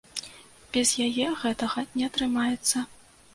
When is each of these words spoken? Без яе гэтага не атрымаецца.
Без 0.77 0.93
яе 1.07 1.27
гэтага 1.43 1.85
не 1.99 2.09
атрымаецца. 2.09 2.77